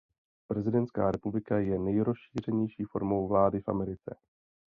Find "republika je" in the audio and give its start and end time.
1.11-1.79